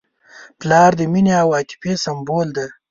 پلار 0.59 0.91
د 0.99 1.01
مینې 1.11 1.33
او 1.43 1.49
عاطفې 1.55 1.93
سمبول 2.03 2.47
دی. 2.57 2.67